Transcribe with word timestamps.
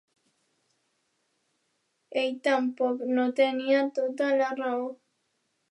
Ell 2.23 2.33
tampoc 2.49 3.05
no 3.13 3.27
tenia 3.43 3.87
tota 4.01 4.33
la 4.43 4.53
raó. 4.63 4.93